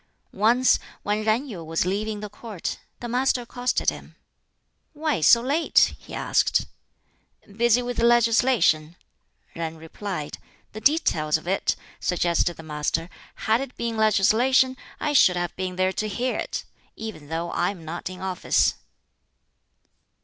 Once 0.33 0.79
when 1.03 1.23
Yen 1.23 1.47
Yu 1.47 1.63
was 1.63 1.85
leaving 1.85 2.21
the 2.21 2.27
Court, 2.29 2.79
the 3.01 3.07
Master 3.07 3.43
accosted 3.43 3.91
him. 3.91 4.15
"Why 4.93 5.21
so 5.21 5.41
late?" 5.43 5.93
he 5.99 6.15
asked. 6.15 6.65
"Busy 7.55 7.83
with 7.83 7.99
legislation," 7.99 8.95
Yen 9.53 9.77
replied. 9.77 10.39
"The 10.73 10.81
details 10.81 11.37
of 11.37 11.47
it," 11.47 11.75
suggested 11.99 12.57
the 12.57 12.63
Master; 12.63 13.11
"had 13.45 13.61
it 13.61 13.77
been 13.77 13.95
legislation, 13.95 14.75
I 14.99 15.13
should 15.13 15.35
have 15.35 15.55
been 15.55 15.75
there 15.75 15.93
to 15.93 16.07
hear 16.07 16.35
it, 16.35 16.63
even 16.95 17.27
though 17.27 17.51
I 17.51 17.69
am 17.69 17.85
not 17.85 18.09
in 18.09 18.21
office." 18.21 18.73